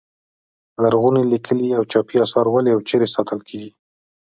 لرغوني 0.81 1.23
لیکلي 1.31 1.69
او 1.77 1.83
چاپي 1.91 2.15
اثار 2.25 2.45
ولې 2.49 2.71
او 2.75 2.79
چیرې 2.87 3.07
ساتل 3.15 3.39
کیږي. 3.49 3.71